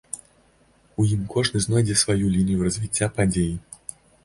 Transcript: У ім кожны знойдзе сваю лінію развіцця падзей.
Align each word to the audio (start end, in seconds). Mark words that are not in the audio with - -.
У 1.03 1.05
ім 1.15 1.21
кожны 1.33 1.61
знойдзе 1.67 1.99
сваю 2.05 2.33
лінію 2.39 2.65
развіцця 2.71 3.13
падзей. 3.21 3.55